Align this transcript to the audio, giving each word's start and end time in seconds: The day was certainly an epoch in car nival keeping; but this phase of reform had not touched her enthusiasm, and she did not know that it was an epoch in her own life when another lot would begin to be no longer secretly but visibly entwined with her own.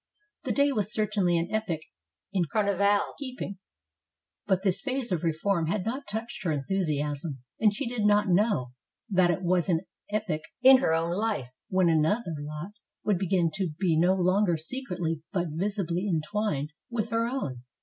The 0.45 0.51
day 0.51 0.71
was 0.71 0.91
certainly 0.91 1.37
an 1.37 1.51
epoch 1.53 1.81
in 2.33 2.45
car 2.51 2.63
nival 2.65 3.13
keeping; 3.19 3.59
but 4.47 4.63
this 4.63 4.81
phase 4.81 5.11
of 5.11 5.23
reform 5.23 5.67
had 5.67 5.85
not 5.85 6.07
touched 6.07 6.43
her 6.43 6.51
enthusiasm, 6.51 7.43
and 7.59 7.71
she 7.71 7.87
did 7.87 8.03
not 8.03 8.27
know 8.27 8.71
that 9.11 9.29
it 9.29 9.43
was 9.43 9.69
an 9.69 9.81
epoch 10.09 10.41
in 10.63 10.77
her 10.77 10.95
own 10.95 11.11
life 11.11 11.51
when 11.69 11.87
another 11.87 12.33
lot 12.39 12.71
would 13.03 13.19
begin 13.19 13.51
to 13.53 13.73
be 13.79 13.95
no 13.95 14.15
longer 14.15 14.57
secretly 14.57 15.21
but 15.31 15.49
visibly 15.51 16.07
entwined 16.09 16.71
with 16.89 17.09
her 17.11 17.27
own. 17.27 17.61